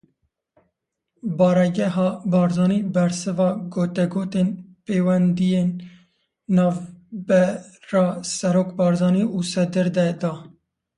[1.37, 4.49] Baregeha Barzanî bersiva gotegotên
[4.85, 5.69] pêwendiyên
[6.55, 10.33] navbera Serok Barzanî û Sedir de da.